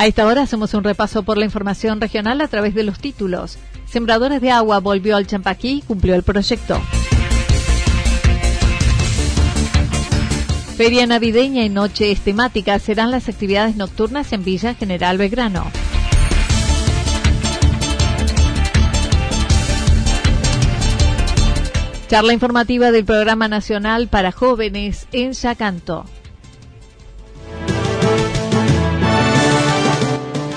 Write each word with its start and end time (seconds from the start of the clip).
A 0.00 0.06
esta 0.06 0.26
hora 0.26 0.40
hacemos 0.40 0.72
un 0.72 0.82
repaso 0.82 1.24
por 1.24 1.36
la 1.36 1.44
información 1.44 2.00
regional 2.00 2.40
a 2.40 2.48
través 2.48 2.74
de 2.74 2.84
los 2.84 3.00
títulos. 3.00 3.58
Sembradores 3.84 4.40
de 4.40 4.50
agua 4.50 4.80
volvió 4.80 5.14
al 5.14 5.26
Champaquí 5.26 5.72
y 5.72 5.82
cumplió 5.82 6.14
el 6.14 6.22
proyecto. 6.22 6.80
Feria 10.78 11.06
navideña 11.06 11.64
y 11.64 11.68
noches 11.68 12.18
temáticas 12.20 12.80
serán 12.80 13.10
las 13.10 13.28
actividades 13.28 13.76
nocturnas 13.76 14.32
en 14.32 14.42
Villa 14.42 14.72
General 14.72 15.18
Belgrano. 15.18 15.70
Charla 22.08 22.32
informativa 22.32 22.90
del 22.90 23.04
Programa 23.04 23.48
Nacional 23.48 24.08
para 24.08 24.32
Jóvenes 24.32 25.06
en 25.12 25.32
Yacanto. 25.34 26.06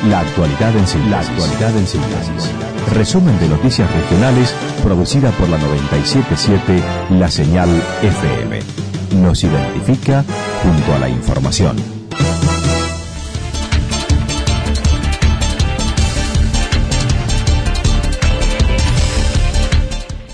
La 0.09 0.19
actualidad 0.19 0.75
en 0.75 0.85
síntesis. 0.85 2.51
Resumen 2.93 3.39
de 3.39 3.47
noticias 3.47 3.89
regionales 3.93 4.53
producida 4.83 5.31
por 5.31 5.47
la 5.47 5.57
977 5.57 6.83
La 7.11 7.31
Señal 7.31 7.69
FM. 8.01 8.59
Nos 9.21 9.43
identifica 9.45 10.25
junto 10.61 10.93
a 10.93 10.99
la 10.99 11.07
información. 11.07 11.77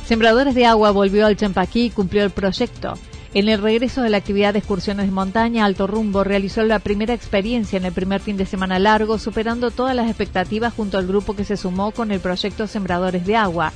Sembradores 0.08 0.56
de 0.56 0.66
Agua 0.66 0.90
volvió 0.90 1.28
al 1.28 1.38
Champaquí 1.38 1.86
y 1.86 1.90
cumplió 1.92 2.24
el 2.24 2.32
proyecto. 2.32 2.96
En 3.36 3.48
el 3.48 3.62
regreso 3.62 4.02
de 4.02 4.10
la 4.10 4.18
actividad 4.18 4.54
de 4.54 4.60
excursiones 4.60 5.06
de 5.06 5.12
montaña, 5.12 5.66
Alto 5.66 5.86
Rumbo 5.86 6.24
realizó 6.24 6.64
la 6.64 6.80
primera 6.80 7.14
experiencia 7.14 7.78
en 7.78 7.86
el 7.86 7.94
primer 7.94 8.22
fin 8.22 8.38
de 8.38 8.48
semana 8.48 8.80
largo, 8.80 9.20
superando 9.20 9.70
todas 9.70 9.96
las 9.96 10.08
expectativas 10.08 10.74
junto 10.74 10.98
al 10.98 11.06
grupo 11.06 11.36
que 11.36 11.44
se 11.44 11.56
sumó 11.56 11.92
con 11.92 12.10
el 12.12 12.22
proyecto 12.22 12.66
Sembradores 12.66 13.28
de 13.28 13.36
Agua. 13.36 13.72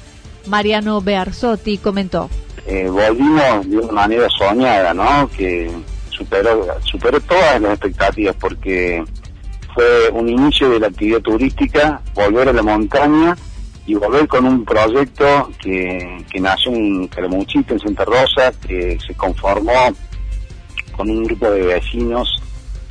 Mariano 0.48 1.02
Bearzotti 1.02 1.78
comentó. 1.78 2.32
Eh, 2.66 2.90
volvimos 2.90 3.70
de 3.70 3.78
una 3.78 3.92
manera 3.92 4.28
soñada, 4.30 4.92
¿no? 4.96 5.30
Que 5.30 5.70
superó, 6.10 6.66
superó 6.84 7.22
todas 7.22 7.62
las 7.62 7.74
expectativas 7.74 8.36
porque 8.40 9.04
fue 9.76 10.10
un 10.14 10.30
inicio 10.30 10.72
de 10.72 10.80
la 10.80 10.88
actividad 10.88 11.22
turística, 11.22 12.02
volver 12.16 12.50
a 12.50 12.54
la 12.54 12.64
montaña 12.64 13.38
y 13.86 13.96
volver 13.96 14.28
con 14.28 14.46
un 14.46 14.64
proyecto 14.64 15.52
que, 15.62 16.24
que 16.32 16.40
nació 16.40 16.72
en 16.72 17.08
Calamuchita, 17.08 17.74
en 17.74 17.80
Santa 17.80 18.06
Rosa, 18.06 18.52
que 18.66 18.98
se 19.06 19.14
conformó 19.16 19.94
con 20.96 21.10
un 21.10 21.24
grupo 21.24 21.50
de 21.50 21.64
vecinos 21.64 22.42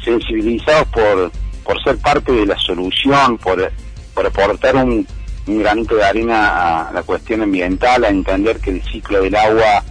sensibilizados 0.04 0.88
por, 0.88 1.32
por 1.64 1.82
ser 1.82 1.97
parte 1.98 2.32
de 2.32 2.47
la 2.47 2.58
solución, 2.58 3.38
por, 3.38 3.72
por 4.14 4.26
aportar 4.26 4.76
un, 4.76 5.06
granito 5.44 5.97
de 5.97 6.04
arena 6.04 6.88
a 6.88 6.92
la 6.92 7.02
cuestión 7.02 7.42
ambiental, 7.42 8.04
a 8.04 8.08
entender 8.08 8.60
que 8.60 8.70
el 8.70 8.82
ciclo 8.84 9.22
del 9.22 9.34
agua 9.34 9.82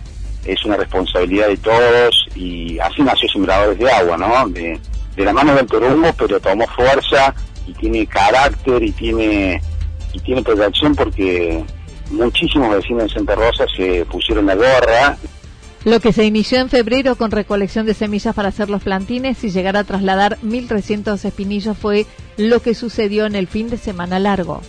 es 0.45 0.63
una 0.63 0.77
responsabilidad 0.77 1.49
de 1.49 1.57
todos 1.57 2.27
y 2.35 2.79
así 2.79 3.01
nació 3.01 3.27
Sembradores 3.27 3.77
de 3.77 3.91
Agua, 3.91 4.15
¿no? 4.17 4.47
De, 4.49 4.79
de 5.15 5.25
la 5.25 5.33
mano 5.33 5.53
del 5.53 5.67
Torumbo, 5.67 6.13
pero 6.13 6.39
tomó 6.39 6.65
fuerza 6.67 7.35
y 7.67 7.73
tiene 7.73 8.07
carácter 8.07 8.81
y 8.81 8.91
tiene 8.91 9.61
y 10.13 10.19
tiene 10.19 10.41
proyección 10.43 10.95
porque 10.95 11.63
muchísimos 12.09 12.75
vecinos 12.75 13.03
de 13.03 13.09
Santa 13.09 13.35
Rosa 13.35 13.65
se 13.75 14.05
pusieron 14.05 14.45
la 14.45 14.55
gorra. 14.55 15.17
Lo 15.83 15.99
que 15.99 16.13
se 16.13 16.25
inició 16.25 16.59
en 16.59 16.69
febrero 16.69 17.15
con 17.15 17.31
recolección 17.31 17.87
de 17.87 17.95
semillas 17.95 18.35
para 18.35 18.49
hacer 18.49 18.69
los 18.69 18.83
plantines 18.83 19.43
y 19.43 19.49
llegar 19.49 19.75
a 19.77 19.83
trasladar 19.83 20.37
1.300 20.43 21.25
espinillos 21.25 21.75
fue 21.75 22.05
lo 22.37 22.61
que 22.61 22.75
sucedió 22.75 23.25
en 23.25 23.35
el 23.35 23.47
fin 23.47 23.69
de 23.69 23.77
semana 23.77 24.19
largo. 24.19 24.61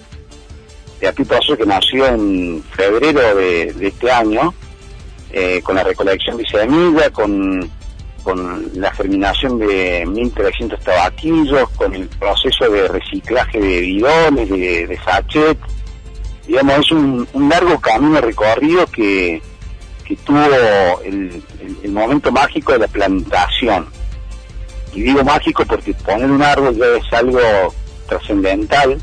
Y 1.03 1.07
aquí 1.07 1.25
pasó 1.25 1.57
que 1.57 1.67
nació 1.67 2.07
en 2.07 2.63
febrero 2.63 3.35
de, 3.35 3.75
este 3.81 4.11
año, 4.11 4.55
eh, 5.33 5.61
con 5.63 5.75
la 5.75 5.83
recolección 5.83 6.39
de 6.39 6.47
semillas, 6.47 7.11
con 7.11 7.69
con 8.23 8.71
la 8.75 8.93
germinación 8.93 9.59
de 9.59 10.05
1.300 10.07 10.79
tabaquillos, 10.79 11.69
con 11.71 11.95
el 11.95 12.09
proceso 12.09 12.69
de 12.71 12.89
reciclaje 12.89 13.61
de 13.61 13.81
bidones, 13.81 14.49
de, 14.49 14.99
sachet. 15.05 15.59
Digamos, 16.47 16.79
es 16.79 16.93
un, 16.93 17.27
largo 17.49 17.81
camino 17.81 18.21
recorrido 18.21 18.87
que, 18.87 19.43
que 20.05 20.17
tuvo 20.17 21.01
el, 21.05 21.43
momento 21.89 22.33
mágico 22.33 22.73
de 22.73 22.81
la 22.81 22.89
plantación. 22.89 23.87
Y 24.95 25.03
digo 25.03 25.25
mágico 25.25 25.65
porque 25.67 25.95
poner 25.95 26.31
un 26.31 26.43
árbol 26.43 26.77
ya 26.77 26.87
es 26.87 27.13
algo 27.13 27.41
trascendental. 28.09 29.01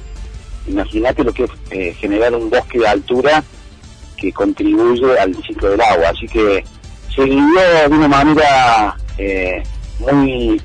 Imagínate 0.67 1.23
lo 1.23 1.33
que 1.33 1.45
es 1.45 1.51
eh, 1.71 1.95
generar 1.99 2.33
un 2.35 2.49
bosque 2.49 2.79
de 2.79 2.87
altura 2.87 3.43
que 4.17 4.31
contribuye 4.31 5.17
al 5.17 5.35
ciclo 5.43 5.71
del 5.71 5.81
agua. 5.81 6.09
Así 6.09 6.27
que 6.27 6.63
se 7.15 7.23
vivió 7.23 7.61
de 7.89 7.95
una 7.95 8.07
manera 8.07 8.95
eh, 9.19 9.61
muy, 9.99 10.61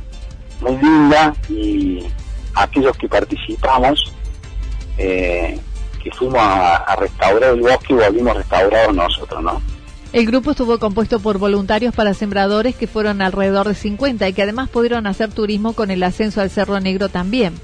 muy 0.60 0.76
linda 0.80 1.34
y 1.48 2.06
aquellos 2.54 2.96
que 2.96 3.08
participamos, 3.08 4.12
eh, 4.96 5.58
que 6.02 6.10
fuimos 6.12 6.38
a, 6.40 6.96
restaurar 6.96 7.54
el 7.54 7.60
bosque 7.60 7.94
volvimos 7.94 8.36
restaurados 8.36 8.94
nosotros, 8.94 9.42
¿no? 9.42 9.60
El 10.12 10.26
grupo 10.26 10.52
estuvo 10.52 10.78
compuesto 10.78 11.18
por 11.18 11.38
voluntarios 11.38 11.92
para 11.92 12.14
sembradores 12.14 12.76
que 12.76 12.86
fueron 12.86 13.20
alrededor 13.20 13.66
de 13.66 13.74
50 13.74 14.28
y 14.28 14.32
que 14.32 14.42
además 14.44 14.68
pudieron 14.68 15.08
hacer 15.08 15.32
turismo 15.32 15.72
con 15.72 15.90
el 15.90 16.04
ascenso 16.04 16.40
al 16.40 16.50
Cerro 16.50 16.78
Negro 16.78 17.08
también. 17.08 17.54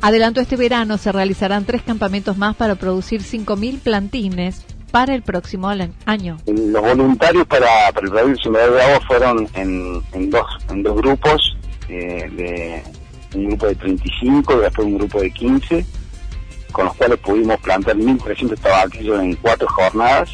Adelanto 0.00 0.40
este 0.40 0.56
verano 0.56 0.98
se 0.98 1.12
realizarán 1.12 1.64
tres 1.64 1.82
campamentos 1.82 2.36
más 2.36 2.56
para 2.56 2.74
producir 2.74 3.22
5.000 3.22 3.78
plantines 3.78 4.64
para 4.92 5.14
el 5.14 5.22
próximo 5.22 5.68
año. 6.06 6.38
Los 6.46 6.82
voluntarios 6.82 7.46
para, 7.48 7.90
para 7.92 8.06
el 8.06 8.12
Radio 8.12 8.36
Sembrador 8.36 8.74
de 8.74 8.82
Agua 8.82 9.00
fueron 9.08 9.48
en, 9.54 10.30
dos, 10.30 10.46
en 10.70 10.82
dos 10.84 10.96
grupos, 10.96 11.56
eh, 11.88 12.82
un 13.34 13.46
grupo 13.48 13.66
de 13.66 13.74
35 13.74 14.54
y 14.54 14.60
después 14.60 14.86
un 14.86 14.98
grupo 14.98 15.20
de 15.20 15.30
15, 15.32 15.84
con 16.70 16.84
los 16.84 16.94
cuales 16.94 17.18
pudimos 17.18 17.58
plantar 17.60 17.96
1.300 17.96 18.56
tabaquillos 18.60 19.20
en 19.20 19.34
cuatro 19.36 19.66
jornadas 19.68 20.30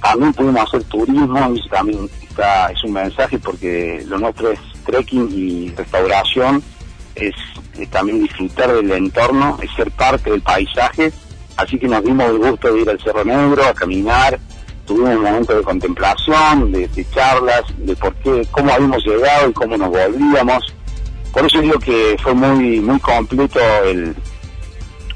también 0.00 0.32
pudimos 0.32 0.62
hacer 0.62 0.84
turismo 0.84 1.54
y 1.54 1.68
también 1.68 2.08
está, 2.22 2.70
es 2.70 2.82
un 2.84 2.92
mensaje 2.92 3.38
porque 3.38 4.02
lo 4.06 4.18
nuestro 4.18 4.52
es 4.52 4.60
trekking 4.86 5.28
y 5.32 5.70
restauración, 5.70 6.62
es, 7.14 7.34
también 7.90 8.22
disfrutar 8.22 8.72
del 8.72 8.90
entorno, 8.92 9.58
es 9.62 9.70
ser 9.72 9.90
parte 9.92 10.30
del 10.30 10.42
paisaje, 10.42 11.12
así 11.58 11.78
que 11.78 11.88
nos 11.88 12.02
dimos 12.02 12.30
el 12.30 12.38
gusto 12.38 12.72
de 12.72 12.80
ir 12.80 12.88
al 12.88 13.00
Cerro 13.00 13.24
Negro 13.24 13.66
a 13.66 13.74
caminar, 13.74 14.38
tuvimos 14.86 15.16
un 15.16 15.22
momento 15.22 15.54
de 15.56 15.62
contemplación, 15.62 16.72
de, 16.72 16.88
charlas, 17.12 17.62
de 17.78 17.94
por 17.96 18.14
qué, 18.16 18.46
cómo 18.50 18.72
habíamos 18.72 19.04
llegado 19.04 19.50
y 19.50 19.52
cómo 19.52 19.76
nos 19.76 19.90
volvíamos. 19.90 20.74
Por 21.32 21.44
eso 21.44 21.60
digo 21.60 21.78
que 21.78 22.16
fue 22.22 22.32
muy, 22.32 22.80
muy 22.80 22.98
completo 23.00 23.60
el, 23.84 24.14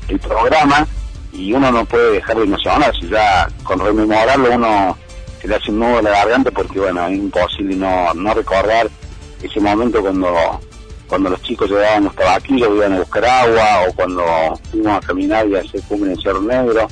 el 0.09 0.19
programa 0.19 0.87
y 1.33 1.53
uno 1.53 1.71
no 1.71 1.85
puede 1.87 2.15
dejar 2.15 2.37
de 2.37 2.43
emocionarse, 2.43 3.09
ya 3.09 3.49
con 3.63 3.79
rememorarlo 3.79 4.53
uno 4.53 4.99
se 5.41 5.49
le 5.49 5.55
hace 5.55 5.71
un 5.71 5.79
nudo 5.79 5.99
en 6.01 6.05
la 6.05 6.11
garganta 6.11 6.51
porque 6.51 6.81
bueno, 6.81 7.07
es 7.07 7.19
imposible 7.19 7.77
no, 7.77 8.13
no 8.15 8.35
recordar 8.35 8.91
ese 9.43 9.61
momento 9.61 10.01
cuando 10.03 10.61
cuando 11.13 11.29
los 11.29 11.43
chicos 11.43 11.69
llegaban 11.69 12.05
los 12.05 12.17
tabaquillos, 12.17 12.71
iban 12.75 12.95
a 12.95 13.01
buscar 13.01 13.23
agua, 13.23 13.87
o 13.87 13.93
cuando 13.93 14.25
fuimos 14.71 14.93
a 14.97 15.07
caminar 15.07 15.47
y 15.47 15.57
a 15.57 15.61
hacer 15.61 15.83
cumbre 15.83 16.11
en 16.11 16.19
Cerro 16.19 16.41
Negro. 16.41 16.89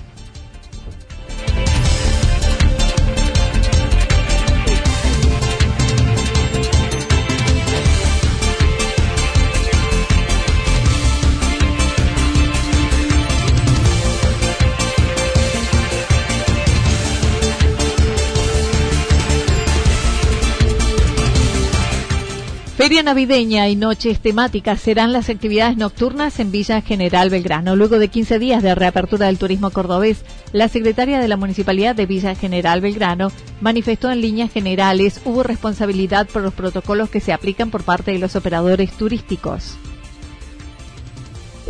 Feria 22.91 23.05
navideña 23.05 23.69
y 23.69 23.77
noches 23.77 24.19
temáticas 24.19 24.81
serán 24.81 25.13
las 25.13 25.31
actividades 25.31 25.77
nocturnas 25.77 26.41
en 26.41 26.51
Villa 26.51 26.81
General 26.81 27.31
Belgrano. 27.31 27.77
Luego 27.77 28.01
de 28.01 28.09
15 28.09 28.41
días 28.41 28.65
de 28.65 28.75
reapertura 28.75 29.27
del 29.27 29.39
turismo 29.39 29.71
cordobés, 29.71 30.25
la 30.53 30.67
secretaria 30.67 31.21
de 31.21 31.29
la 31.29 31.37
Municipalidad 31.37 31.95
de 31.95 32.07
Villa 32.07 32.35
General 32.35 32.81
Belgrano 32.81 33.31
manifestó 33.61 34.11
en 34.11 34.21
líneas 34.21 34.51
generales 34.51 35.21
hubo 35.25 35.45
responsabilidad 35.45 36.27
por 36.27 36.43
los 36.43 36.53
protocolos 36.53 37.11
que 37.11 37.21
se 37.21 37.33
aplican 37.33 37.71
por 37.71 37.85
parte 37.85 38.11
de 38.11 38.19
los 38.19 38.35
operadores 38.35 38.91
turísticos. 38.91 39.77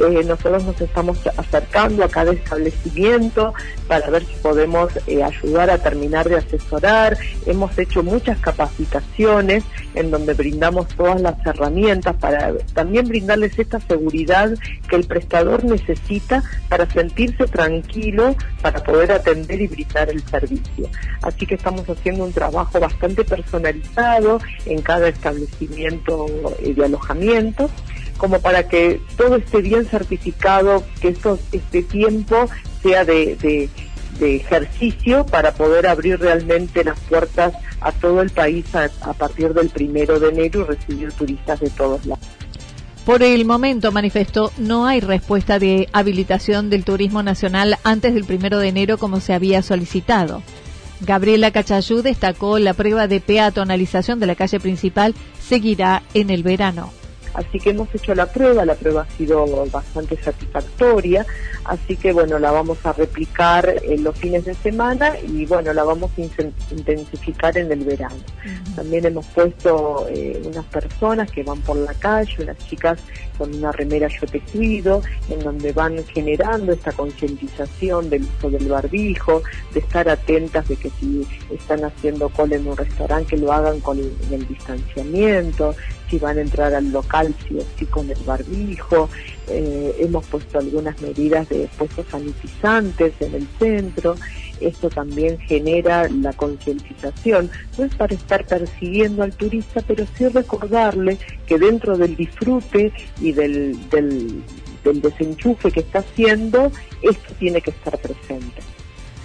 Eh, 0.01 0.25
nosotros 0.25 0.65
nos 0.65 0.81
estamos 0.81 1.19
acercando 1.37 2.03
a 2.05 2.09
cada 2.09 2.33
establecimiento 2.33 3.53
para 3.87 4.09
ver 4.09 4.25
si 4.25 4.33
podemos 4.43 4.91
eh, 5.07 5.23
ayudar 5.23 5.69
a 5.69 5.77
terminar 5.77 6.27
de 6.27 6.37
asesorar. 6.37 7.19
Hemos 7.45 7.77
hecho 7.79 8.03
muchas 8.03 8.39
capacitaciones 8.39 9.63
en 9.95 10.11
donde 10.11 10.33
brindamos 10.33 10.89
todas 10.89 11.21
las 11.21 11.35
herramientas 11.45 12.17
para 12.17 12.55
también 12.73 13.09
brindarles 13.09 13.59
esta 13.59 13.79
seguridad 13.81 14.55
que 14.89 14.97
el 14.97 15.05
prestador 15.05 15.65
necesita 15.65 16.43
para 16.71 16.89
sentirse 16.91 17.47
tranquilo, 17.47 18.35
para 18.63 18.83
poder 18.83 19.13
atender 19.13 19.61
y 19.61 19.67
brindar 19.67 20.09
el 20.09 20.23
servicio. 20.23 20.89
Así 21.21 21.47
que 21.47 21.57
estamos 21.57 21.87
haciendo 21.91 22.25
un 22.25 22.33
trabajo 22.33 22.81
bastante 22.81 23.23
personalizado 23.25 24.41
en 24.65 24.81
cada 24.81 25.09
establecimiento 25.09 26.27
eh, 26.61 26.73
de 26.73 26.85
alojamiento 26.87 27.69
como 28.21 28.39
para 28.39 28.69
que 28.69 29.01
todo 29.17 29.37
esté 29.37 29.63
bien 29.63 29.87
certificado, 29.87 30.85
que 31.01 31.09
esto, 31.09 31.39
este 31.53 31.83
tiempo 31.83 32.49
sea 32.83 33.05
de, 33.05 33.69
ejercicio 34.21 35.25
para 35.25 35.55
poder 35.55 35.87
abrir 35.87 36.21
realmente 36.21 36.85
las 36.85 37.01
puertas 37.01 37.55
a 37.81 37.91
todo 37.91 38.21
el 38.21 38.29
país 38.29 38.67
a, 38.75 38.91
a 39.01 39.15
partir 39.15 39.55
del 39.55 39.71
primero 39.71 40.21
de 40.21 40.29
enero 40.29 40.61
y 40.61 40.65
recibir 40.65 41.11
turistas 41.13 41.61
de 41.61 41.71
todos 41.71 42.05
lados. 42.05 42.27
Por 43.07 43.23
el 43.23 43.47
momento, 43.47 43.91
manifestó, 43.93 44.53
no 44.59 44.87
hay 44.87 45.01
respuesta 45.01 45.59
de 45.59 45.89
habilitación 45.95 46.69
del 46.69 46.85
turismo 46.85 47.23
nacional 47.23 47.79
antes 47.83 48.13
del 48.13 48.25
primero 48.25 48.59
de 48.59 48.69
enero 48.69 48.99
como 48.99 49.21
se 49.21 49.33
había 49.33 49.63
solicitado. 49.63 50.43
Gabriela 51.01 51.51
Cachayú 51.51 52.03
destacó 52.03 52.59
la 52.59 52.75
prueba 52.75 53.09
de 53.09 53.21
peatonalización 53.21 54.21
de 54.21 54.27
la 54.27 54.35
calle 54.35 54.61
principal 54.61 55.15
seguirá 55.41 56.03
en 56.13 56.29
el 56.29 56.43
verano. 56.43 57.00
Así 57.35 57.59
que 57.61 57.71
hemos 57.71 57.95
hecho 57.95 58.15
la 58.15 58.27
prueba, 58.27 58.65
la 58.65 58.75
prueba 58.75 59.03
ha 59.03 59.17
sido 59.17 59.47
bastante 59.67 60.17
satisfactoria, 60.17 61.25
así 61.65 61.97
que 61.97 62.13
bueno, 62.13 62.39
la 62.39 62.51
vamos 62.51 62.79
a 62.85 62.93
replicar 62.93 63.81
en 63.83 64.03
los 64.03 64.17
fines 64.19 64.45
de 64.45 64.55
semana 64.55 65.15
y 65.21 65.47
bueno, 65.47 65.73
la 65.73 65.85
vamos 65.85 66.11
a 66.19 66.21
intensificar 66.73 67.57
en 67.57 67.71
el 67.71 67.85
verano. 67.85 68.17
También 68.75 69.07
hemos 69.07 69.27
puesto 69.27 70.07
eh, 70.11 70.43
unas 70.45 70.65
personas 70.67 71.31
que 71.31 71.43
van 71.43 71.61
por 71.61 71.77
la 71.77 71.95
calle, 71.95 72.35
unas 72.41 72.59
chicas 72.59 72.99
con 73.39 73.55
una 73.55 73.73
remera 73.73 74.09
Yo 74.09 74.27
Te 74.27 74.41
Cuido, 74.41 75.03
en 75.29 75.41
donde 75.41 75.73
van 75.73 76.05
generando 76.05 76.73
esta 76.73 76.93
concientización 76.93 78.11
del 78.11 78.25
uso 78.25 78.51
del 78.51 78.69
barbijo, 78.69 79.43
de 79.73 79.81
estar 79.81 80.09
atentas 80.09 80.69
de 80.69 80.77
que 80.77 80.91
si 81.01 81.27
están 81.51 81.85
haciendo 81.85 82.29
cola 82.29 82.57
en 82.57 82.67
un 82.67 82.77
restaurante, 82.77 83.31
que 83.31 83.37
lo 83.37 83.53
hagan 83.53 83.81
con 83.81 83.99
el 83.99 84.49
distanciamiento, 84.49 85.75
si 86.11 86.19
van 86.19 86.39
a 86.39 86.41
entrar 86.41 86.75
al 86.75 86.91
local, 86.91 87.35
sí 87.47 87.57
o 87.59 87.65
sí 87.79 87.87
con 87.87 88.11
el 88.11 88.19
barbijo. 88.25 89.09
Eh, 89.49 89.97
hemos 90.01 90.27
puesto 90.27 90.59
algunas 90.59 91.01
medidas 91.01 91.49
de 91.49 91.69
puestos 91.79 92.07
sanitizantes 92.11 93.15
en 93.21 93.35
el 93.35 93.47
centro. 93.59 94.17
Esto 94.61 94.91
también 94.91 95.39
genera 95.39 96.09
la 96.09 96.33
concientización. 96.33 97.51
No 97.79 97.85
es 97.85 97.95
para 97.95 98.15
estar 98.15 98.45
persiguiendo 98.45 99.23
al 99.23 99.33
turista, 99.33 99.83
pero 99.87 100.05
sí 100.17 100.29
recordarle 100.29 101.19
que 101.47 101.59
dentro 101.59 101.97
del 101.97 102.17
disfrute 102.17 102.93
y 103.21 103.33
del, 103.33 103.89
del, 103.89 104.43
del 104.85 105.01
desenchufe 105.01 105.71
que 105.71 105.81
está 105.81 106.01
haciendo, 106.01 106.71
esto 107.03 107.35
tiene 107.39 107.61
que 107.61 107.71
estar 107.71 107.97
presente. 107.99 108.61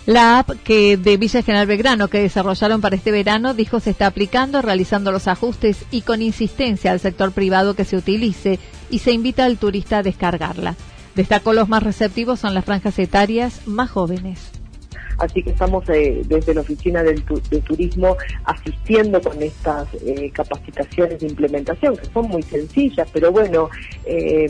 La 0.06 0.38
app 0.38 0.52
que 0.64 0.98
de 0.98 1.18
Villa 1.18 1.42
General 1.42 1.66
Belgrano 1.66 2.10
que 2.10 2.20
desarrollaron 2.20 2.80
para 2.80 2.96
este 2.96 3.12
verano 3.12 3.56
dijo 3.56 3.80
se 3.80 3.90
está 3.90 4.06
aplicando, 4.06 4.62
realizando 4.62 5.12
los 5.12 5.28
ajustes 5.28 5.84
y 5.90 6.02
con 6.02 6.22
insistencia 6.22 6.92
al 6.92 7.00
sector 7.00 7.32
privado 7.32 7.74
que 7.74 7.86
se 7.86 7.98
utilice 7.98 8.60
y 8.92 9.00
se 9.00 9.12
invita 9.14 9.46
al 9.46 9.58
turista 9.58 10.00
a 10.00 10.04
descargarla. 10.04 10.76
Destacó 11.16 11.54
los 11.54 11.70
más 11.70 11.82
receptivos 11.82 12.40
son 12.40 12.54
las 12.54 12.66
franjas 12.66 13.00
etarias 13.00 13.66
más 13.66 13.90
jóvenes. 13.90 14.55
Así 15.18 15.44
que 15.44 15.52
estamos 15.52 15.88
eh, 15.90 16.22
desde 16.26 16.54
la 16.54 16.62
Oficina 16.62 17.04
del 17.04 17.24
de 17.50 17.62
Turismo 17.62 18.18
asistiendo 18.44 19.22
con 19.22 19.42
estas 19.42 19.88
eh, 20.06 20.32
capacitaciones 20.32 21.20
de 21.20 21.28
implementación, 21.28 21.98
que 21.98 22.06
son 22.08 22.28
muy 22.28 22.44
sencillas, 22.44 23.08
pero 23.12 23.32
bueno, 23.32 23.70
eh, 24.06 24.50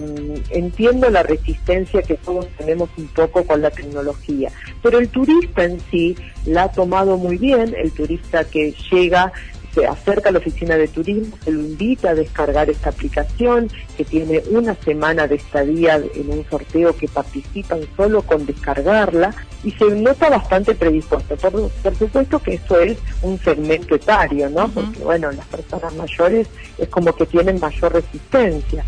entiendo 0.50 1.10
la 1.10 1.24
resistencia 1.24 2.02
que 2.02 2.16
todos 2.16 2.48
tenemos 2.58 2.90
un 2.98 3.08
poco 3.08 3.44
con 3.46 3.62
la 3.62 3.72
tecnología. 3.72 4.52
Pero 4.82 5.00
el 5.00 5.10
turista 5.10 5.64
en 5.64 5.80
sí 5.92 6.16
la 6.46 6.64
ha 6.64 6.72
tomado 6.72 7.18
muy 7.18 7.38
bien, 7.38 7.76
el 7.78 7.92
turista 7.92 8.44
que 8.44 8.74
llega 8.92 9.32
se 9.76 9.86
acerca 9.86 10.30
a 10.30 10.32
la 10.32 10.40
oficina 10.40 10.78
de 10.78 10.88
turismo, 10.88 11.38
se 11.44 11.52
lo 11.52 11.60
invita 11.60 12.12
a 12.12 12.16
descargar 12.16 12.70
esta 12.70 12.90
aplicación 12.90 13.70
que 13.98 14.06
tiene 14.06 14.42
una 14.50 14.74
semana 14.74 15.28
de 15.28 15.36
estadía 15.36 15.96
en 15.96 16.30
un 16.30 16.46
sorteo 16.50 16.96
que 16.96 17.10
participan 17.10 17.82
solo 17.98 18.22
con 18.22 18.46
descargarla 18.46 19.36
y 19.64 19.72
se 19.72 19.86
nota 19.92 20.30
bastante 20.30 20.74
predispuesto. 20.74 21.36
Por, 21.36 21.96
supuesto 21.96 22.40
que 22.40 22.54
eso 22.56 22.80
es 22.80 22.98
un 23.22 23.38
segmento 23.38 23.96
etario, 23.96 24.50
¿no? 24.50 24.70
Porque 24.70 25.00
bueno, 25.04 25.32
las 25.32 25.46
personas 25.48 25.94
mayores 25.96 26.48
es 26.78 26.88
como 26.88 27.14
que 27.14 27.26
tienen 27.26 27.60
mayor 27.60 27.94
resistencia 27.94 28.86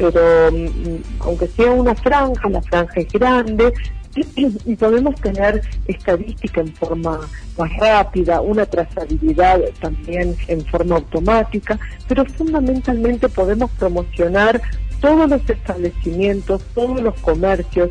pero 0.00 0.50
mm, 0.50 0.96
aunque 1.20 1.46
sea 1.48 1.72
una 1.72 1.94
franja, 1.94 2.48
la 2.48 2.62
franja 2.62 3.00
es 3.00 3.12
grande, 3.12 3.70
y 4.36 4.76
podemos 4.76 5.14
tener 5.20 5.62
estadística 5.86 6.60
en 6.60 6.74
forma 6.74 7.20
más 7.56 7.76
rápida, 7.76 8.40
una 8.40 8.66
trazabilidad 8.66 9.60
también 9.80 10.36
en 10.48 10.64
forma 10.66 10.96
automática, 10.96 11.78
pero 12.08 12.24
fundamentalmente 12.24 13.28
podemos 13.28 13.70
promocionar 13.72 14.60
todos 15.00 15.28
los 15.30 15.48
establecimientos, 15.48 16.62
todos 16.74 17.00
los 17.00 17.14
comercios. 17.20 17.90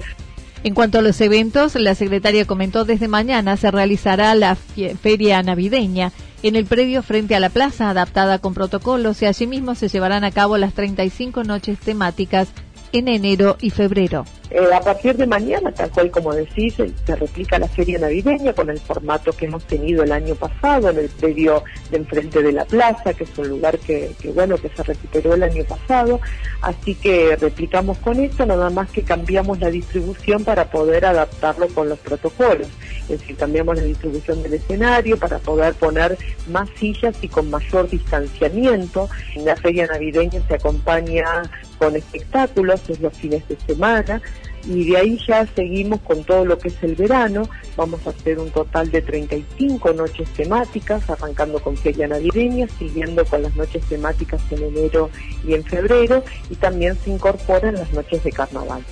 En 0.63 0.73
cuanto 0.73 0.99
a 0.99 1.01
los 1.01 1.19
eventos, 1.21 1.75
la 1.75 1.95
secretaria 1.95 2.45
comentó 2.45 2.83
desde 2.83 3.07
mañana 3.07 3.55
se 3.55 3.71
realizará 3.71 4.35
la 4.35 4.55
feria 4.55 5.41
navideña 5.41 6.11
en 6.43 6.55
el 6.55 6.65
predio 6.65 7.01
frente 7.01 7.35
a 7.35 7.39
la 7.39 7.49
plaza 7.49 7.89
adaptada 7.89 8.39
con 8.39 8.53
protocolos 8.53 9.21
y 9.21 9.25
asimismo 9.25 9.75
se 9.75 9.87
llevarán 9.87 10.23
a 10.23 10.31
cabo 10.31 10.57
las 10.57 10.73
35 10.73 11.43
noches 11.43 11.79
temáticas 11.79 12.49
en 12.91 13.07
enero 13.07 13.57
y 13.61 13.69
febrero. 13.69 14.25
Eh, 14.51 14.73
a 14.73 14.79
partir 14.79 15.15
de 15.15 15.27
mañana, 15.27 15.71
tal 15.71 15.91
cual 15.91 16.09
como 16.09 16.33
decís, 16.33 16.73
se 16.75 17.15
replica 17.15 17.59
la 17.59 17.67
feria 17.67 17.99
navideña 17.99 18.53
con 18.53 18.69
el 18.71 18.79
formato 18.79 19.31
que 19.31 19.45
hemos 19.45 19.63
tenido 19.65 20.03
el 20.03 20.11
año 20.11 20.33
pasado 20.33 20.89
en 20.89 20.97
el 20.97 21.09
predio 21.09 21.63
de 21.91 21.97
enfrente 21.97 22.41
de 22.41 22.51
la 22.51 22.65
plaza, 22.65 23.13
que 23.13 23.25
es 23.25 23.37
un 23.37 23.47
lugar 23.47 23.77
que, 23.77 24.11
bueno 24.33 24.57
que 24.57 24.69
se 24.69 24.81
recuperó 24.81 25.35
el 25.35 25.43
año 25.43 25.63
pasado. 25.65 26.19
Así 26.61 26.95
que 26.95 27.35
replicamos 27.35 27.99
con 27.99 28.19
esto, 28.19 28.43
nada 28.47 28.71
más 28.71 28.89
que 28.89 29.03
cambiamos 29.03 29.59
la 29.59 29.69
distribución 29.69 30.43
para 30.43 30.65
poder 30.65 31.05
adaptarlo 31.05 31.67
con 31.67 31.87
los 31.87 31.99
protocolos. 31.99 32.67
es 33.03 33.19
decir, 33.19 33.35
cambiamos 33.35 33.77
la 33.77 33.83
distribución 33.83 34.41
del 34.41 34.55
escenario 34.55 35.17
para 35.17 35.37
poder 35.37 35.75
poner 35.75 36.17
más 36.47 36.67
sillas 36.79 37.15
y 37.21 37.27
con 37.27 37.51
mayor 37.51 37.87
distanciamiento. 37.87 39.09
En 39.35 39.45
la 39.45 39.55
feria 39.55 39.85
navideña 39.85 40.41
se 40.47 40.55
acompaña 40.55 41.43
con 41.77 41.95
espectáculos, 41.95 42.81
es 42.89 42.99
los 42.99 43.13
fines 43.13 43.47
de 43.47 43.57
semana, 43.65 44.21
y 44.65 44.89
de 44.89 44.97
ahí 44.97 45.19
ya 45.27 45.47
seguimos 45.55 46.01
con 46.01 46.23
todo 46.23 46.45
lo 46.45 46.57
que 46.57 46.67
es 46.67 46.83
el 46.83 46.95
verano. 46.95 47.49
Vamos 47.75 48.05
a 48.05 48.09
hacer 48.09 48.39
un 48.39 48.49
total 48.51 48.91
de 48.91 49.01
35 49.01 49.93
noches 49.93 50.29
temáticas, 50.33 51.09
arrancando 51.09 51.59
con 51.59 51.77
feria 51.77 52.07
navideña, 52.07 52.67
siguiendo 52.77 53.25
con 53.25 53.41
las 53.41 53.55
noches 53.55 53.83
temáticas 53.85 54.41
en 54.51 54.63
enero 54.63 55.09
y 55.47 55.53
en 55.53 55.63
febrero, 55.63 56.23
y 56.49 56.55
también 56.55 56.97
se 57.03 57.11
incorporan 57.11 57.75
las 57.75 57.91
noches 57.93 58.23
de 58.23 58.31
carnaval. 58.31 58.83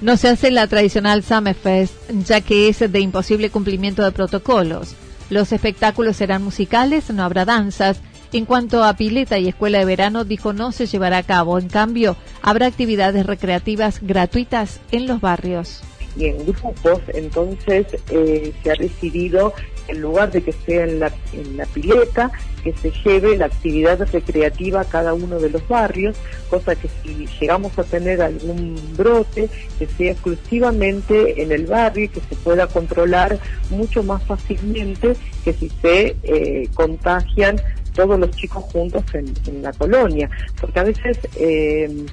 No 0.00 0.16
se 0.16 0.28
hace 0.28 0.50
la 0.50 0.66
tradicional 0.66 1.22
Summerfest, 1.22 1.94
ya 2.24 2.40
que 2.40 2.68
es 2.68 2.78
de 2.78 3.00
imposible 3.00 3.50
cumplimiento 3.50 4.02
de 4.02 4.12
protocolos. 4.12 4.94
Los 5.28 5.52
espectáculos 5.52 6.16
serán 6.16 6.42
musicales, 6.42 7.10
no 7.10 7.22
habrá 7.22 7.44
danzas. 7.44 8.00
En 8.32 8.44
cuanto 8.44 8.84
a 8.84 8.94
pileta 8.94 9.38
y 9.38 9.48
escuela 9.48 9.78
de 9.78 9.84
verano, 9.84 10.24
dijo 10.24 10.52
no 10.52 10.70
se 10.70 10.86
llevará 10.86 11.18
a 11.18 11.22
cabo. 11.22 11.58
En 11.58 11.68
cambio, 11.68 12.16
habrá 12.42 12.66
actividades 12.66 13.26
recreativas 13.26 14.00
gratuitas 14.02 14.80
en 14.92 15.06
los 15.06 15.20
barrios 15.20 15.82
y 16.16 16.26
en 16.26 16.44
grupos, 16.44 17.00
entonces 17.08 17.86
eh, 18.10 18.52
se 18.62 18.70
ha 18.70 18.74
decidido, 18.74 19.54
en 19.88 20.00
lugar 20.00 20.30
de 20.30 20.42
que 20.42 20.52
sea 20.52 20.84
en 20.84 21.00
la, 21.00 21.10
pileta, 21.72 22.30
que 22.62 22.72
se 22.74 22.92
lleve 23.04 23.36
la 23.36 23.46
actividad 23.46 23.98
recreativa 24.12 24.80
a 24.82 24.84
cada 24.84 25.14
uno 25.14 25.38
de 25.38 25.50
los 25.50 25.66
barrios, 25.68 26.16
cosa 26.48 26.74
que 26.74 26.88
si 27.02 27.26
llegamos 27.40 27.78
a 27.78 27.84
tener 27.84 28.20
algún 28.22 28.76
brote, 28.96 29.48
que 29.78 29.86
sea 29.86 30.12
exclusivamente 30.12 31.42
en 31.42 31.52
el 31.52 31.66
barrio 31.66 32.04
y 32.04 32.08
que 32.08 32.20
se 32.20 32.36
pueda 32.36 32.66
controlar 32.66 33.38
mucho 33.70 34.02
más 34.02 34.22
fácilmente 34.24 35.16
que 35.44 35.52
si 35.52 35.70
se 35.80 36.16
eh, 36.22 36.68
contagian 36.74 37.60
todos 38.00 38.18
los 38.18 38.30
chicos 38.30 38.64
juntos 38.64 39.04
en, 39.12 39.62
la 39.62 39.72
colonia, 39.74 40.30
porque 40.58 40.80
a 40.80 40.84
veces 40.84 41.18
eh, 41.36 42.06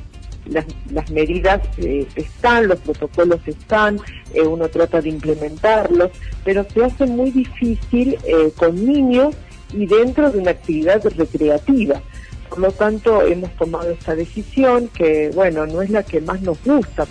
las, 0.50 1.12
medidas 1.12 1.62
eh, 1.78 2.06
están, 2.16 2.68
los 2.68 2.80
protocolos 2.80 3.40
están, 3.46 4.00
eh, 4.34 4.42
uno 4.42 4.68
trata 4.68 5.02
de 5.02 5.10
implementarlos, 5.10 6.12
pero 6.44 6.66
se 6.74 6.84
hace 6.84 7.06
muy 7.06 7.32
difícil 7.32 8.18
eh, 8.26 8.52
con 8.58 8.86
niños 8.86 9.34
y 9.72 9.86
dentro 9.86 10.30
de 10.30 10.40
una 10.40 10.52
actividad 10.52 11.02
recreativa. 11.06 12.02
Por 12.50 12.60
lo 12.60 12.72
tanto, 12.72 13.22
hemos 13.22 13.52
tomado 13.56 13.92
esta 13.92 14.14
decisión 14.14 14.90
que, 14.90 15.32
bueno, 15.34 15.66
no 15.68 15.82
es 15.82 15.90
la 15.90 16.04
que 16.04 16.20
más 16.20 16.42
nos 16.42 16.62
gusta. 16.66 17.08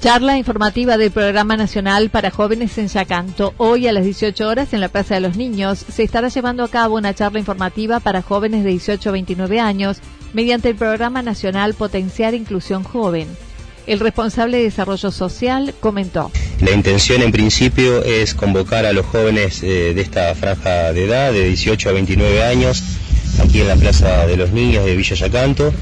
Charla 0.00 0.38
informativa 0.38 0.96
del 0.96 1.10
Programa 1.10 1.56
Nacional 1.56 2.08
para 2.08 2.30
Jóvenes 2.30 2.78
en 2.78 2.86
Yacanto. 2.86 3.52
Hoy 3.56 3.88
a 3.88 3.92
las 3.92 4.04
18 4.04 4.46
horas 4.46 4.72
en 4.72 4.80
la 4.80 4.88
Plaza 4.88 5.16
de 5.16 5.20
los 5.20 5.36
Niños 5.36 5.84
se 5.92 6.04
estará 6.04 6.28
llevando 6.28 6.62
a 6.62 6.68
cabo 6.68 6.94
una 6.94 7.14
charla 7.14 7.40
informativa 7.40 7.98
para 7.98 8.22
jóvenes 8.22 8.62
de 8.62 8.70
18 8.70 9.08
a 9.08 9.12
29 9.12 9.58
años 9.58 9.98
mediante 10.32 10.68
el 10.68 10.76
Programa 10.76 11.22
Nacional 11.22 11.74
Potenciar 11.74 12.34
Inclusión 12.34 12.84
Joven. 12.84 13.26
El 13.88 13.98
responsable 13.98 14.58
de 14.58 14.64
Desarrollo 14.64 15.10
Social 15.10 15.74
comentó. 15.80 16.30
La 16.60 16.70
intención 16.70 17.20
en 17.22 17.32
principio 17.32 18.04
es 18.04 18.34
convocar 18.34 18.86
a 18.86 18.92
los 18.92 19.04
jóvenes 19.04 19.64
eh, 19.64 19.94
de 19.94 20.00
esta 20.00 20.32
franja 20.36 20.92
de 20.92 21.06
edad, 21.06 21.32
de 21.32 21.44
18 21.48 21.88
a 21.88 21.92
29 21.92 22.44
años, 22.44 22.84
aquí 23.42 23.62
en 23.62 23.68
la 23.68 23.76
Plaza 23.76 24.28
de 24.28 24.36
los 24.36 24.52
Niños 24.52 24.84
de 24.84 24.94
Villa 24.94 25.16
Yacanto, 25.16 25.72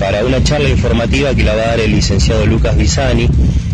para 0.00 0.24
una 0.24 0.42
charla 0.42 0.70
informativa 0.70 1.34
que 1.34 1.44
la 1.44 1.54
va 1.54 1.62
a 1.62 1.66
dar 1.66 1.80
el 1.80 1.90
licenciado 1.90 2.46
Lucas 2.46 2.74
Bisani 2.74 3.28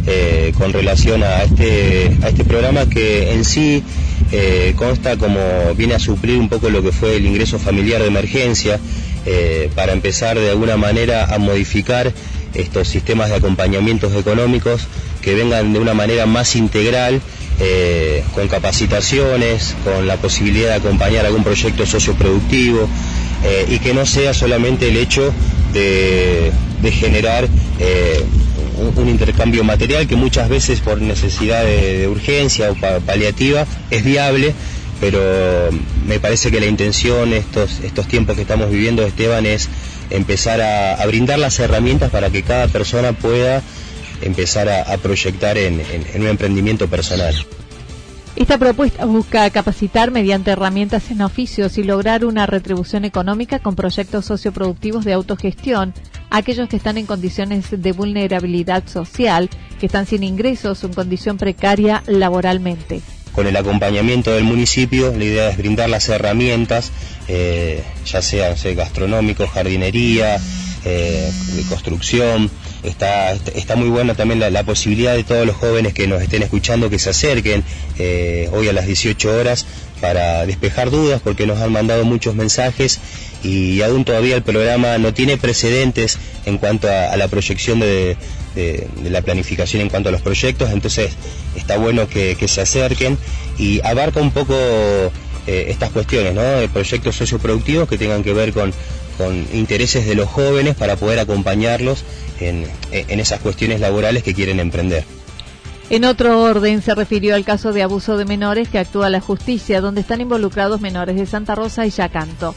eh, 0.08 0.52
con 0.58 0.72
relación 0.72 1.22
a 1.22 1.44
este, 1.44 2.18
a 2.20 2.28
este 2.28 2.44
programa 2.44 2.88
que 2.88 3.32
en 3.32 3.44
sí 3.44 3.82
eh, 4.32 4.74
consta 4.76 5.16
como 5.16 5.38
viene 5.76 5.94
a 5.94 6.00
suplir 6.00 6.38
un 6.38 6.48
poco 6.48 6.68
lo 6.68 6.82
que 6.82 6.90
fue 6.90 7.14
el 7.14 7.26
ingreso 7.26 7.60
familiar 7.60 8.02
de 8.02 8.08
emergencia 8.08 8.80
eh, 9.24 9.70
para 9.76 9.92
empezar 9.92 10.36
de 10.36 10.50
alguna 10.50 10.76
manera 10.76 11.32
a 11.32 11.38
modificar 11.38 12.12
estos 12.54 12.88
sistemas 12.88 13.30
de 13.30 13.36
acompañamientos 13.36 14.12
económicos 14.16 14.88
que 15.22 15.34
vengan 15.34 15.72
de 15.72 15.78
una 15.78 15.94
manera 15.94 16.26
más 16.26 16.56
integral 16.56 17.20
con 18.34 18.48
capacitaciones, 18.48 19.74
con 19.82 20.06
la 20.06 20.16
posibilidad 20.16 20.68
de 20.68 20.74
acompañar 20.74 21.24
algún 21.24 21.42
proyecto 21.42 21.86
socioproductivo 21.86 22.86
y 23.70 23.78
que 23.78 23.94
no 23.94 24.04
sea 24.04 24.34
solamente 24.34 24.88
el 24.88 24.98
hecho 24.98 25.32
de, 25.76 26.52
generar 26.92 27.48
eh, 27.80 28.24
un, 28.96 29.08
intercambio 29.08 29.64
material 29.64 30.06
que 30.06 30.16
muchas 30.16 30.48
veces 30.48 30.80
por 30.80 31.00
necesidad 31.00 31.64
de, 31.64 32.06
urgencia 32.08 32.70
o 32.70 32.76
paliativa 33.00 33.66
es 33.90 34.04
viable, 34.04 34.54
pero 35.00 35.20
me 36.06 36.20
parece 36.20 36.50
que 36.50 36.60
la 36.60 36.66
intención 36.66 37.32
estos, 37.32 37.80
estos 37.80 38.06
tiempos 38.06 38.36
que 38.36 38.42
estamos 38.42 38.70
viviendo, 38.70 39.04
Esteban, 39.04 39.46
es 39.46 39.68
empezar 40.10 40.60
a, 40.60 41.04
brindar 41.06 41.38
las 41.38 41.58
herramientas 41.58 42.10
para 42.10 42.30
que 42.30 42.42
cada 42.42 42.68
persona 42.68 43.12
pueda 43.12 43.62
empezar 44.22 44.68
a, 44.68 44.96
proyectar 44.98 45.58
en 45.58 45.82
un 46.14 46.26
emprendimiento 46.28 46.88
personal. 46.88 47.34
Esta 48.36 48.58
propuesta 48.58 49.06
busca 49.06 49.48
capacitar 49.48 50.10
mediante 50.10 50.50
herramientas 50.50 51.10
en 51.10 51.22
oficios 51.22 51.78
y 51.78 51.82
lograr 51.82 52.22
una 52.26 52.44
retribución 52.44 53.06
económica 53.06 53.60
con 53.60 53.74
proyectos 53.74 54.26
socioproductivos 54.26 55.06
de 55.06 55.14
autogestión 55.14 55.94
a 56.28 56.36
aquellos 56.36 56.68
que 56.68 56.76
están 56.76 56.98
en 56.98 57.06
condiciones 57.06 57.64
de 57.70 57.92
vulnerabilidad 57.92 58.86
social, 58.86 59.48
que 59.80 59.86
están 59.86 60.04
sin 60.04 60.22
ingresos 60.22 60.84
o 60.84 60.88
en 60.88 60.92
condición 60.92 61.38
precaria 61.38 62.02
laboralmente. 62.06 63.00
Con 63.32 63.46
el 63.46 63.56
acompañamiento 63.56 64.30
del 64.32 64.44
municipio, 64.44 65.14
la 65.16 65.24
idea 65.24 65.48
es 65.48 65.56
brindar 65.56 65.88
las 65.88 66.06
herramientas, 66.10 66.92
eh, 67.28 67.82
ya 68.04 68.20
sea 68.20 68.54
gastronómico, 68.74 69.46
jardinería, 69.46 70.38
eh, 70.84 71.32
de 71.54 71.62
construcción, 71.64 72.50
Está, 72.86 73.32
está 73.32 73.74
muy 73.74 73.88
buena 73.88 74.14
también 74.14 74.38
la, 74.38 74.62
posibilidad 74.62 75.16
de 75.16 75.24
todos 75.24 75.44
los 75.44 75.56
jóvenes 75.56 75.92
que 75.92 76.06
nos 76.06 76.22
estén 76.22 76.42
escuchando 76.42 76.88
que 76.88 77.00
se 77.00 77.10
acerquen 77.10 77.64
eh, 77.98 78.48
hoy 78.52 78.68
a 78.68 78.72
las 78.72 78.86
18 78.86 79.36
horas 79.36 79.66
para 80.00 80.46
despejar 80.46 80.90
dudas 80.90 81.20
porque 81.22 81.46
nos 81.46 81.60
han 81.60 81.72
mandado 81.72 82.04
muchos 82.04 82.36
mensajes 82.36 83.00
y 83.42 83.82
aún 83.82 84.04
todavía 84.04 84.36
el 84.36 84.42
programa 84.42 84.98
no 84.98 85.12
tiene 85.12 85.36
precedentes 85.36 86.18
en 86.44 86.58
cuanto 86.58 86.88
a, 86.88 87.16
la 87.16 87.26
proyección 87.26 87.80
de, 87.80 88.16
la 89.02 89.20
planificación 89.22 89.82
en 89.82 89.88
cuanto 89.88 90.08
a 90.10 90.12
los 90.12 90.22
proyectos, 90.22 90.70
entonces 90.70 91.10
está 91.56 91.78
bueno 91.78 92.08
que, 92.08 92.36
se 92.46 92.60
acerquen 92.60 93.18
y 93.58 93.80
abarca 93.84 94.20
un 94.20 94.30
poco 94.30 94.54
eh, 94.54 95.66
estas 95.68 95.90
cuestiones, 95.90 96.34
¿no? 96.34 96.42
De 96.42 96.68
proyectos 96.68 97.16
socioproductivos 97.16 97.88
que 97.88 97.98
tengan 97.98 98.22
que 98.22 98.32
ver 98.32 98.52
con 98.52 98.72
intereses 99.52 100.06
de 100.06 100.14
los 100.14 100.28
jóvenes 100.28 100.76
para 100.76 100.96
poder 100.96 101.18
acompañarlos 101.18 102.04
en, 102.40 102.66
esas 102.90 103.40
cuestiones 103.40 103.80
laborales 103.80 104.22
que 104.22 104.34
quieren 104.34 104.60
emprender. 104.60 105.04
En 105.88 106.04
otro 106.04 106.42
orden, 106.42 106.82
se 106.82 106.94
refirió 106.94 107.34
al 107.34 107.44
caso 107.44 107.72
de 107.72 107.82
abuso 107.82 108.18
de 108.18 108.24
menores 108.24 108.68
que 108.68 108.78
actúa 108.78 109.08
la 109.08 109.20
justicia, 109.20 109.80
donde 109.80 110.00
están 110.00 110.20
involucrados 110.20 110.80
menores 110.80 111.16
de 111.16 111.26
Santa 111.26 111.54
Rosa 111.54 111.86
y 111.86 111.90
Yacanto. 111.90 112.54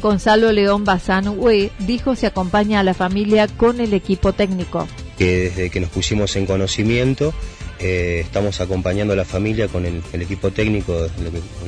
Gonzalo 0.00 0.50
León 0.50 0.84
Bazán 0.84 1.28
Hue 1.28 1.70
dijo 1.78 2.16
se 2.16 2.26
acompaña 2.26 2.80
a 2.80 2.82
la 2.82 2.94
familia 2.94 3.46
con 3.46 3.80
el 3.80 3.94
equipo 3.94 4.32
técnico. 4.32 4.88
Que 5.16 5.42
desde 5.42 5.70
que 5.70 5.78
nos 5.78 5.90
pusimos 5.90 6.34
en 6.34 6.46
conocimiento, 6.46 7.32
eh, 7.78 8.22
estamos 8.24 8.60
acompañando 8.60 9.12
a 9.12 9.16
la 9.16 9.24
familia 9.24 9.68
con 9.68 9.86
el, 9.86 10.02
equipo 10.14 10.50
técnico, 10.50 11.06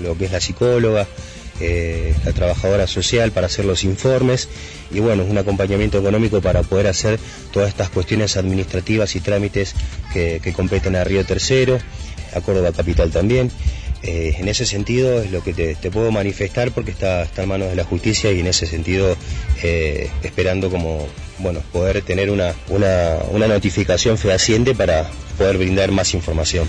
lo 0.02 0.18
que 0.18 0.24
es 0.24 0.32
la 0.32 0.40
psicóloga, 0.40 1.06
eh, 1.60 2.14
la 2.24 2.32
trabajadora 2.32 2.86
social 2.86 3.30
para 3.30 3.46
hacer 3.46 3.64
los 3.64 3.84
informes 3.84 4.48
y 4.90 5.00
bueno, 5.00 5.24
un 5.24 5.38
acompañamiento 5.38 5.98
económico 5.98 6.40
para 6.40 6.62
poder 6.62 6.88
hacer 6.88 7.18
todas 7.52 7.68
estas 7.68 7.90
cuestiones 7.90 8.36
administrativas 8.36 9.14
y 9.16 9.20
trámites 9.20 9.74
que, 10.12 10.52
competen 10.54 10.96
a 10.96 11.04
Río 11.04 11.24
Tercero, 11.24 11.78
a 12.34 12.40
Córdoba 12.40 12.72
Capital 12.72 13.10
también. 13.10 13.50
Eh, 14.02 14.36
en 14.38 14.48
ese 14.48 14.66
sentido 14.66 15.22
es 15.22 15.30
lo 15.30 15.42
que 15.42 15.54
te, 15.54 15.90
puedo 15.90 16.10
manifestar 16.10 16.72
porque 16.72 16.90
está, 16.90 17.26
en 17.36 17.48
manos 17.48 17.70
de 17.70 17.76
la 17.76 17.84
justicia 17.84 18.30
y 18.32 18.40
en 18.40 18.46
ese 18.46 18.66
sentido 18.66 19.16
eh, 19.62 20.10
esperando 20.22 20.70
como 20.70 21.06
bueno 21.38 21.60
poder 21.72 22.02
tener 22.02 22.30
una, 22.30 22.54
una, 22.68 23.16
una 23.30 23.48
notificación 23.48 24.18
fehaciente 24.18 24.74
para 24.74 25.10
poder 25.38 25.56
brindar 25.56 25.90
más 25.90 26.14
información. 26.14 26.68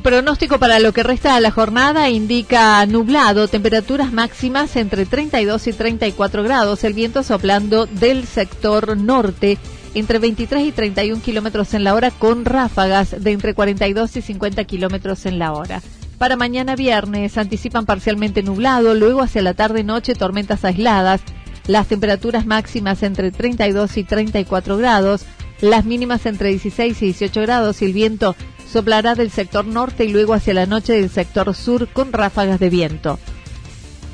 El 0.00 0.04
pronóstico 0.04 0.58
para 0.58 0.78
lo 0.78 0.94
que 0.94 1.02
resta 1.02 1.34
de 1.34 1.42
la 1.42 1.50
jornada 1.50 2.08
indica 2.08 2.86
nublado, 2.86 3.48
temperaturas 3.48 4.14
máximas 4.14 4.74
entre 4.76 5.04
32 5.04 5.66
y 5.66 5.72
34 5.74 6.42
grados, 6.42 6.84
el 6.84 6.94
viento 6.94 7.22
soplando 7.22 7.84
del 7.84 8.24
sector 8.24 8.96
norte 8.96 9.58
entre 9.92 10.18
23 10.18 10.68
y 10.68 10.72
31 10.72 11.20
kilómetros 11.20 11.74
en 11.74 11.84
la 11.84 11.92
hora 11.92 12.10
con 12.12 12.46
ráfagas 12.46 13.22
de 13.22 13.32
entre 13.32 13.52
42 13.52 14.16
y 14.16 14.22
50 14.22 14.64
kilómetros 14.64 15.26
en 15.26 15.38
la 15.38 15.52
hora. 15.52 15.82
Para 16.16 16.36
mañana 16.36 16.76
viernes 16.76 17.36
anticipan 17.36 17.84
parcialmente 17.84 18.42
nublado, 18.42 18.94
luego 18.94 19.20
hacia 19.20 19.42
la 19.42 19.52
tarde-noche 19.52 20.14
tormentas 20.14 20.64
aisladas, 20.64 21.20
las 21.66 21.88
temperaturas 21.88 22.46
máximas 22.46 23.02
entre 23.02 23.32
32 23.32 23.98
y 23.98 24.04
34 24.04 24.78
grados, 24.78 25.26
las 25.60 25.84
mínimas 25.84 26.24
entre 26.24 26.48
16 26.48 27.02
y 27.02 27.04
18 27.04 27.42
grados 27.42 27.82
y 27.82 27.84
el 27.84 27.92
viento 27.92 28.34
soplará 28.70 29.14
del 29.14 29.30
sector 29.30 29.64
norte 29.66 30.04
y 30.04 30.12
luego 30.12 30.34
hacia 30.34 30.54
la 30.54 30.66
noche 30.66 30.94
del 30.94 31.10
sector 31.10 31.54
sur 31.54 31.88
con 31.88 32.12
ráfagas 32.12 32.60
de 32.60 32.70
viento. 32.70 33.18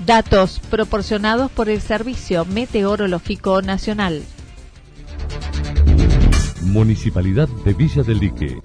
Datos 0.07 0.61
proporcionados 0.71 1.51
por 1.51 1.69
el 1.69 1.81
Servicio 1.81 2.45
Meteorológico 2.45 3.61
Nacional. 3.63 4.23
Municipalidad 6.63 7.49
de 7.65 7.75
Villa 7.75 8.03
del 8.03 8.19
Lique. 8.19 8.59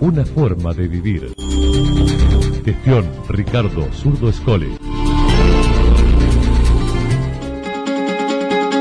Una 0.00 0.24
forma 0.24 0.72
de 0.72 0.88
vivir. 0.88 1.34
Gestión 2.64 3.10
Ricardo 3.28 3.88
Zurdo 3.92 4.28
Escole. 4.28 4.68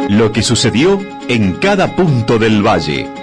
Lo 0.10 0.32
que 0.32 0.44
sucedió 0.44 1.00
en 1.28 1.54
cada 1.54 1.96
punto 1.96 2.38
del 2.38 2.66
valle. 2.66 3.23